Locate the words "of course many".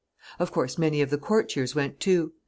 0.39-1.03